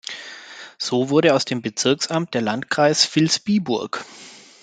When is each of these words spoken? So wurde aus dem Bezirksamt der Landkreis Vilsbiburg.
So 0.79 1.09
wurde 1.11 1.35
aus 1.35 1.45
dem 1.45 1.61
Bezirksamt 1.61 2.33
der 2.33 2.41
Landkreis 2.41 3.07
Vilsbiburg. 3.15 4.03